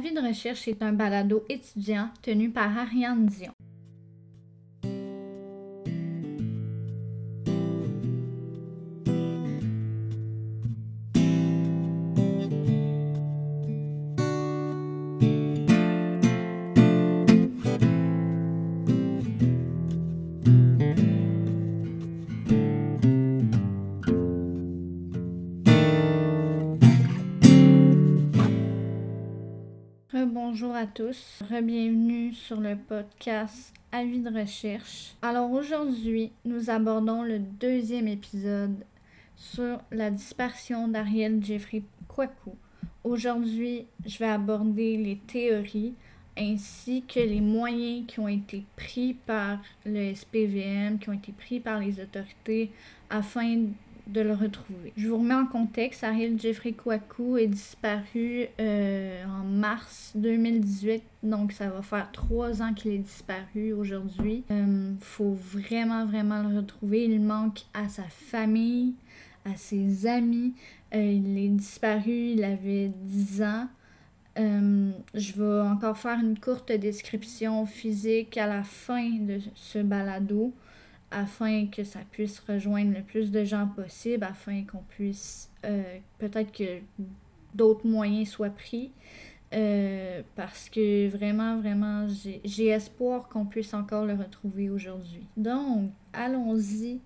[0.00, 3.52] Avis de recherche est un balado étudiant tenu par Ariane Dion.
[30.94, 35.14] Tous, bienvenue sur le podcast Avis de recherche.
[35.22, 38.74] Alors aujourd'hui, nous abordons le deuxième épisode
[39.36, 42.50] sur la dispersion d'Ariel Jeffrey Kwaku.
[43.04, 45.94] Aujourd'hui, je vais aborder les théories
[46.36, 51.60] ainsi que les moyens qui ont été pris par le SPVM, qui ont été pris
[51.60, 52.72] par les autorités
[53.10, 53.66] afin
[54.12, 54.92] de le retrouver.
[54.96, 61.52] Je vous remets en contexte, Ariel Jeffrey Kwaku est disparu euh, en mars 2018, donc
[61.52, 64.44] ça va faire trois ans qu'il est disparu aujourd'hui.
[64.50, 67.04] Il euh, faut vraiment, vraiment le retrouver.
[67.04, 68.94] Il manque à sa famille,
[69.44, 70.54] à ses amis.
[70.94, 73.68] Euh, il est disparu, il avait 10 ans.
[74.36, 80.52] je vais encore faire une courte description physique à la fin de ce balado
[81.10, 86.52] afin que ça puisse rejoindre le plus de gens possible, afin qu'on puisse euh, peut-être
[86.52, 86.80] que
[87.54, 88.92] d'autres moyens soient pris.
[89.52, 92.06] Euh, parce que vraiment, vraiment,
[92.44, 95.26] j'ai espoir qu'on puisse encore le retrouver aujourd'hui.
[95.36, 97.00] Donc, allons-y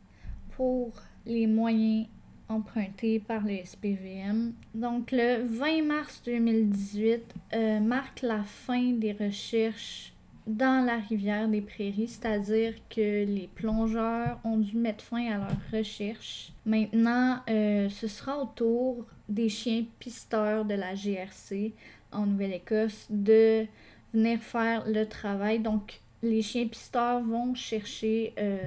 [0.50, 0.92] pour
[1.24, 2.06] les moyens
[2.48, 4.52] empruntés par le SPVM.
[4.74, 10.13] Donc, le 20 mars 2018 euh, marque la fin des recherches
[10.46, 15.56] dans la rivière des Prairies, c'est-à-dire que les plongeurs ont dû mettre fin à leur
[15.72, 16.52] recherche.
[16.66, 21.72] Maintenant, euh, ce sera au tour des chiens pisteurs de la GRC
[22.12, 23.66] en Nouvelle-Écosse de
[24.12, 25.60] venir faire le travail.
[25.60, 28.58] Donc, les chiens pisteurs vont chercher euh,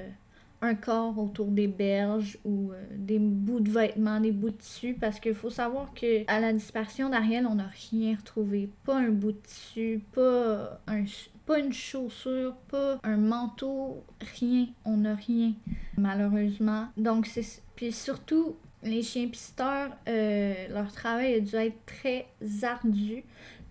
[0.62, 4.96] un corps autour des berges ou euh, des bouts de vêtements, des bouts de tissu,
[5.00, 8.70] parce qu'il faut savoir que à la dispersion d'Ariel, on n'a rien retrouvé.
[8.84, 11.04] Pas un bout de tissu, pas un,
[11.46, 14.04] pas une chaussure, pas un manteau,
[14.40, 14.68] rien.
[14.86, 15.54] On n'a rien,
[15.98, 16.88] malheureusement.
[16.98, 17.62] Donc, c'est.
[17.76, 22.28] Puis surtout, les chiens pisteurs, euh, leur travail a dû être très
[22.64, 23.24] ardu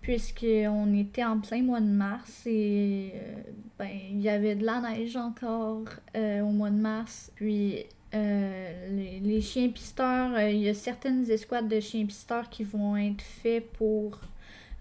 [0.07, 3.41] puisqu'on était en plein mois de mars et euh,
[3.77, 5.83] ben, il y avait de la neige encore
[6.15, 7.29] euh, au mois de mars.
[7.35, 12.95] Puis les, les, chiens pisteurs, il y a certaines escouades de chiens pisteurs qui vont
[12.95, 14.21] être faits pour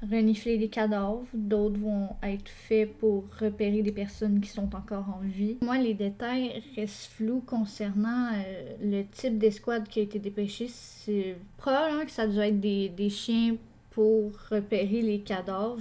[0.09, 5.26] renifler des cadavres, d'autres vont être faits pour repérer des personnes qui sont encore en
[5.26, 5.56] vie.
[5.60, 10.69] Moi, les détails restent flous concernant euh, le type d'escouade qui a été dépêché.
[10.69, 13.56] C'est probablement que ça doit être des, des chiens
[13.97, 15.81] pour repérer les cadavres,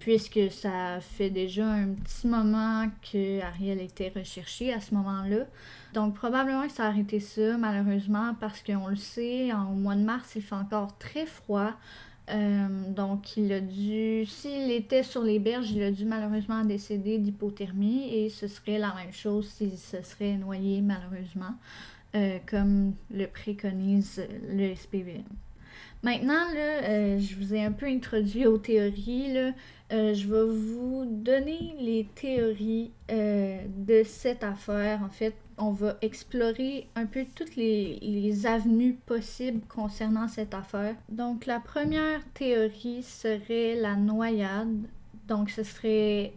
[0.00, 5.46] puisque ça fait déjà un petit moment que Ariel était recherché à ce moment-là.
[5.94, 10.32] Donc probablement que ça arrêté ça, malheureusement, parce qu'on le sait, au mois de mars,
[10.34, 11.70] il fait encore très froid.
[12.30, 17.18] Euh, donc, il a dû, s'il était sur les berges, il a dû malheureusement décéder
[17.18, 21.54] d'hypothermie et ce serait la même chose s'il se serait noyé malheureusement,
[22.16, 25.22] euh, comme le préconise le SPVM.
[26.02, 29.32] Maintenant, là, euh, je vous ai un peu introduit aux théories.
[29.32, 29.52] Là.
[29.92, 35.02] Euh, je vais vous donner les théories euh, de cette affaire.
[35.02, 40.94] En fait, on va explorer un peu toutes les, avenues possibles concernant cette affaire.
[41.10, 44.86] Donc, la première théorie serait la noyade.
[45.28, 46.32] Donc, ce serait...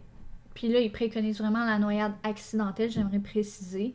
[0.52, 3.94] Puis là, il préconise vraiment la noyade accidentelle, j'aimerais préciser.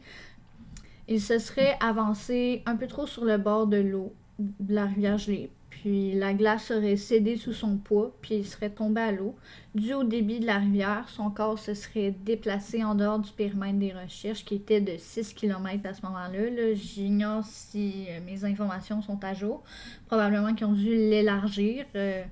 [1.08, 5.18] Il se serait avancé un peu trop sur le bord de l'eau de la rivière
[5.18, 5.50] gelée
[5.82, 9.36] puis la glace aurait cédé sous son poids, puis il serait tombé à l'eau.
[9.76, 13.80] Dû au débit de la rivière, son corps se serait déplacé en dehors du périmètre
[13.80, 16.50] des recherches, qui était de 6 km à ce moment-là.
[16.50, 19.64] -là, J'ignore si euh, mes informations sont à jour.
[20.08, 21.86] Probablement qu'ils ont dû l'élargir.
[21.96, 22.24] Euh,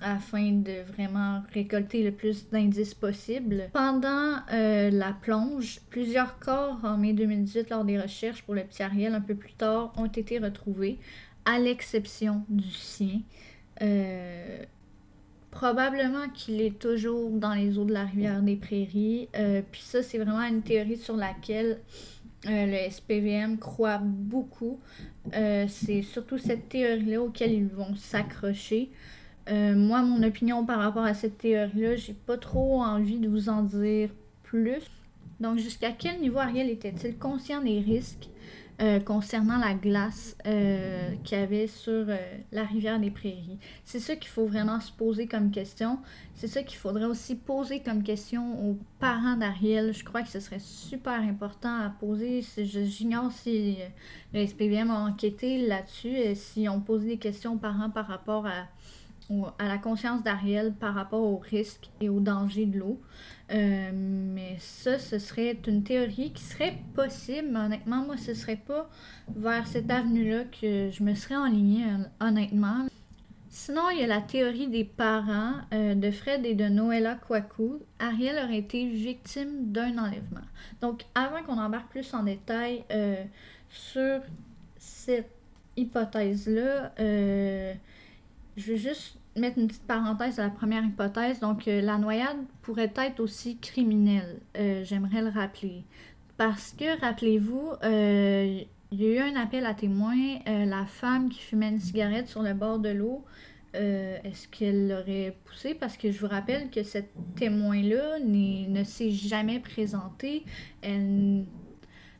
[0.00, 3.68] afin de vraiment récolter le plus d'indices possible.
[3.72, 8.82] Pendant euh, la plonge, plusieurs corps en mai 2018 lors des recherches pour le petit
[8.82, 10.98] Ariel un peu plus tard ont été retrouvés
[11.44, 13.20] à l'exception du sien.
[13.82, 14.62] Euh,
[15.50, 19.28] probablement qu'il est toujours dans les eaux de la rivière des Prairies.
[19.36, 21.80] Euh, puis ça, c'est vraiment une théorie sur laquelle
[22.46, 24.80] euh, le SPVM croit beaucoup.
[25.32, 28.90] c'est surtout cette théorie-là auquel ils vont s'accrocher.
[29.48, 33.62] moi, mon opinion par rapport à cette théorie-là, j'ai pas trop envie de vous en
[33.62, 34.10] dire
[34.42, 34.82] plus.
[35.40, 38.28] Donc, jusqu'à quel niveau Ariel était-il conscient des risques?
[38.82, 42.16] Euh, concernant la glace euh, qu'il y avait sur euh,
[42.50, 43.58] la rivière des Prairies.
[43.84, 46.00] C'est ça qu'il faut vraiment se poser comme question.
[46.34, 49.94] C'est ça qu'il faudrait aussi poser comme question aux parents d'Ariel.
[49.94, 52.44] Je crois que ce serait super important à poser.
[52.58, 53.76] J'ignore si
[54.32, 58.44] le SPVM a enquêté là-dessus, et si on pose des questions aux parents par rapport
[58.44, 58.66] à
[59.58, 63.00] à la conscience d'Ariel par rapport aux risques et aux dangers de l'eau.
[63.52, 68.56] Euh, mais ça, ce serait une théorie qui serait possible, mais honnêtement, moi, ce serait
[68.56, 68.88] pas
[69.34, 71.84] vers cette avenue-là que je me serais enlignée,
[72.20, 72.86] honnêtement.
[73.48, 77.80] Sinon, il y a la théorie des parents euh, de Fred et de Noëlla Kwaku.
[78.00, 80.40] Ariel aurait été victime d'un enlèvement.
[80.80, 83.22] Donc, avant qu'on embarque plus en détail euh,
[83.68, 84.20] sur
[84.76, 85.30] cette
[85.76, 86.94] hypothèse-là,
[88.56, 91.40] je vais juste mettre une petite parenthèse à la première hypothèse.
[91.40, 94.40] Donc, euh, la noyade pourrait être aussi criminelle.
[94.56, 95.84] Euh, j'aimerais le rappeler.
[96.36, 98.60] Parce que, rappelez-vous, euh,
[98.92, 100.38] il y a eu un appel à témoins.
[100.46, 103.24] la femme qui fumait une cigarette sur le bord de l'eau,
[103.72, 105.74] est-ce qu'elle l'aurait poussée?
[105.74, 110.44] Parce que je vous rappelle que cette témoin-là ne s'est jamais présentée.
[110.80, 111.44] Elle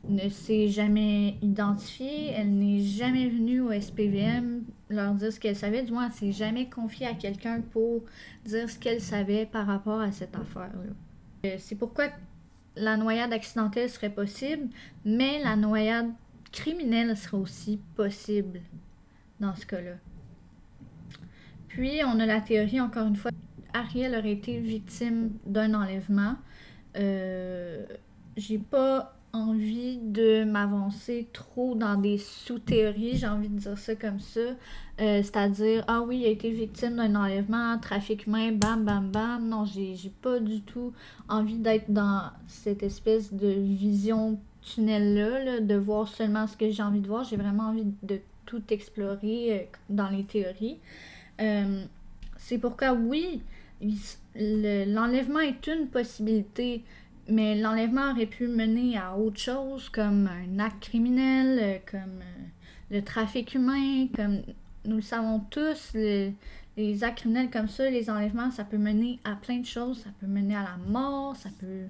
[0.08, 4.64] ne s'est jamais identifiée, elle n'est jamais venue au SPVM
[4.94, 8.02] leur dire ce qu'elle savait, du moins elle s'est jamais confiée à quelqu'un pour
[8.44, 10.92] dire ce qu'elle savait par rapport à cette affaire-là.
[11.46, 12.06] Euh, c'est pourquoi
[12.76, 14.68] la noyade accidentelle serait possible,
[15.04, 16.10] mais la noyade
[16.52, 18.60] criminelle serait aussi possible
[19.40, 19.96] dans ce cas-là.
[21.68, 23.30] Puis on a la théorie, encore une fois,
[23.72, 26.36] Ariel aurait été victime d'un enlèvement.
[26.96, 27.84] Euh,
[28.36, 34.20] j'ai pas envie de m'avancer trop dans des sous-théories, j'ai envie de dire ça comme
[34.20, 34.40] ça.
[34.40, 39.48] Euh, c'est-à-dire, ah oui, il a été victime d'un enlèvement, trafic humain, bam, bam, bam.
[39.48, 40.92] Non, j'ai, pas du tout
[41.28, 47.00] envie d'être dans cette espèce de vision tunnel-là, de voir seulement ce que j'ai envie
[47.00, 47.24] de voir.
[47.24, 50.78] J'ai vraiment envie de tout explorer euh, dans les théories.
[51.40, 51.82] Euh,
[52.36, 53.42] c'est pourquoi, oui,
[54.36, 56.84] l'enlèvement est une possibilité.
[57.28, 62.96] Mais l'enlèvement aurait pu mener à autre chose, comme un acte criminel, euh, comme euh,
[62.96, 64.42] le trafic humain, comme
[64.84, 65.94] nous le savons tous,
[66.76, 70.02] les actes criminels comme ça, les enlèvements, ça peut mener à plein de choses.
[70.02, 71.86] Ça peut mener à la mort, ça peut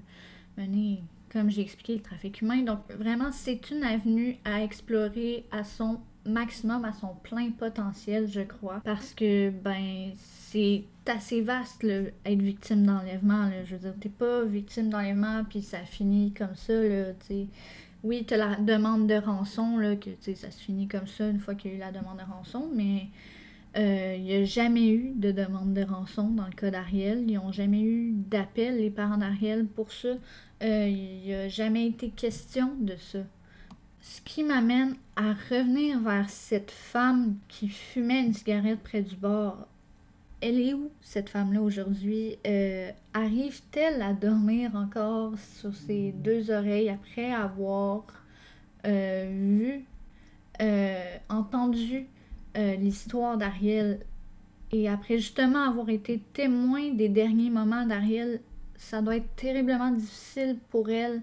[0.57, 1.03] mener,
[1.33, 2.63] comme j'ai expliqué, le trafic humain.
[2.63, 8.41] Donc vraiment, c'est une avenue à explorer à son maximum, à son plein potentiel, je
[8.41, 8.81] crois.
[8.85, 10.13] Parce que, ben,
[10.55, 13.51] c'est assez vaste, être victime d'enlèvement.
[13.65, 17.49] Je veux dire, t'es pas victime d'enlèvement, puis ça finit comme ça, là, tu
[18.05, 21.41] Oui, t'as la demande de rançon, là, que, tu ça se finit comme ça une
[21.41, 23.09] fois qu'il y a eu la demande de rançon, mais
[23.77, 27.25] euh, il n'y a jamais eu de demande de rançon dans le cas d'Ariel.
[27.29, 30.11] Ils n'ont jamais eu d'appel, les parents d'Ariel, pour ça.
[30.63, 33.19] Euh, il n'y a jamais été question de ça.
[34.01, 39.67] Ce qui m'amène à revenir vers cette femme qui fumait une cigarette près du bord
[40.45, 42.37] elle est où, cette femme-là, aujourd'hui?
[42.47, 48.05] Euh, arrive-t-elle à dormir encore sur ses deux oreilles après avoir
[48.87, 49.85] euh, vu,
[50.61, 52.07] euh, entendu
[52.55, 54.01] l'histoire d'Ariel?
[54.71, 58.41] Et après justement avoir été témoin des derniers moments d'Ariel?
[58.77, 61.23] Ça doit être terriblement difficile pour elle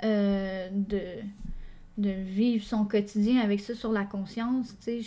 [0.00, 1.18] de,
[1.98, 4.76] vivre son quotidien avec ça sur la conscience.
[4.78, 5.00] Sais,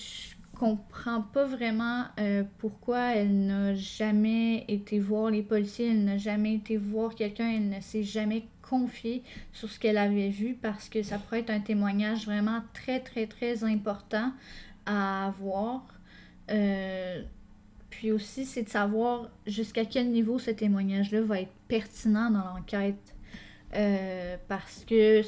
[0.63, 6.53] comprend pas vraiment euh, pourquoi elle n'a jamais été voir les policiers, elle n'a jamais
[6.53, 11.03] été voir quelqu'un, elle ne s'est jamais confiée sur ce qu'elle avait vu parce que
[11.03, 14.31] ça pourrait être un témoignage vraiment très très très important
[14.85, 15.83] à avoir.
[16.49, 17.21] Euh,
[17.89, 23.15] puis aussi, c'est de savoir jusqu'à quel niveau ce témoignage-là va être pertinent dans l'enquête.
[23.75, 25.23] Euh, parce que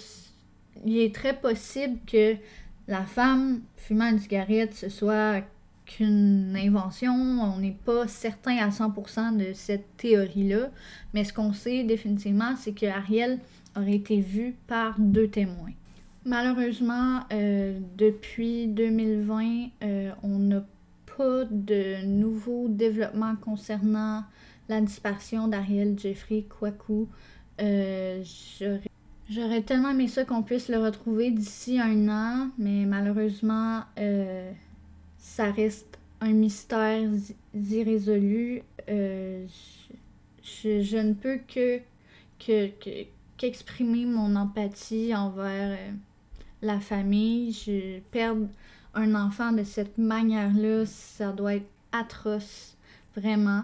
[0.86, 2.38] il est très possible que
[2.88, 5.42] la femme fumant une cigarette, ce soit
[5.86, 7.14] qu'une invention.
[7.14, 10.70] On n'est pas certain à 100% de cette théorie-là.
[11.14, 13.40] Mais ce qu'on sait définitivement, c'est que Ariel
[13.76, 15.74] aurait été vue par deux témoins.
[16.26, 20.66] Malheureusement, euh, depuis 2020, euh, on n'a
[21.18, 24.24] pas de nouveaux développements concernant
[24.68, 27.08] la disparition d'Ariel Jeffrey Kwaku.
[29.28, 34.52] J'aurais tellement aimé ça qu'on puisse le retrouver d'ici un an, mais malheureusement, euh,
[35.18, 37.10] ça reste un mystère
[37.56, 38.62] irrésolu.
[38.88, 39.48] Euh,
[40.44, 41.82] je, ne peux que,
[43.38, 45.92] qu'exprimer mon empathie envers euh,
[46.62, 47.52] la famille.
[47.52, 48.48] Je, perdre
[48.94, 52.78] un enfant de cette manière-là, ça doit être atroce,
[53.16, 53.64] vraiment.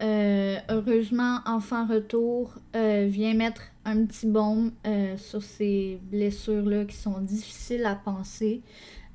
[0.00, 6.96] Euh, heureusement, Enfant Retour euh, vient mettre un petit baume euh, sur ces blessures-là qui
[6.96, 8.62] sont difficiles à penser.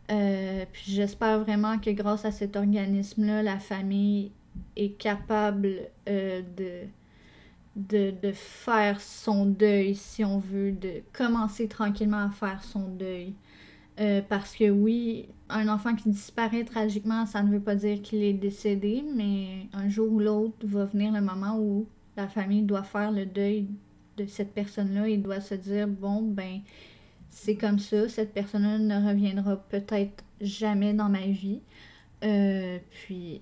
[0.08, 4.32] puis j'espère vraiment que grâce à cet organisme-là, la famille
[4.76, 5.70] est capable
[6.06, 6.44] de,
[7.76, 13.34] de, de, faire son deuil, si on veut, de commencer tranquillement à faire son deuil.
[14.00, 18.24] Euh, parce que oui, un enfant qui disparaît tragiquement, ça ne veut pas dire qu'il
[18.24, 21.86] est décédé, mais un jour ou l'autre va venir le moment où
[22.18, 23.68] la famille doit faire le deuil
[24.18, 26.62] de cette personne-là et doit se dire bon ben
[27.30, 31.62] c'est comme ça, cette personne-là ne reviendra peut-être jamais dans ma vie.
[32.24, 33.42] Euh, puis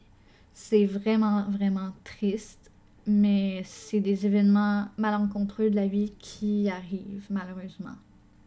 [0.54, 2.72] c'est vraiment vraiment triste,
[3.06, 7.96] mais c'est des événements malencontreux de la vie qui arrivent malheureusement.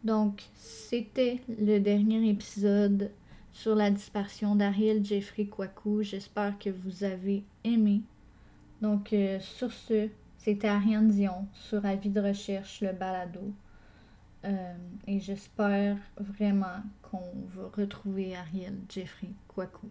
[0.05, 3.09] Donc, c'était le dernier épisode
[3.51, 6.03] sur la disparition d'Ariel Jeffrey Kwaku.
[6.03, 8.03] J'espère que vous avez aimé.
[8.83, 13.51] Donc, euh, sur ce, c'était Ariane Dion sur Avis de recherche, le balado.
[14.43, 14.75] Euh,
[15.07, 19.89] et j'espère vraiment qu'on va retrouver Ariel Jeffrey Kwaku.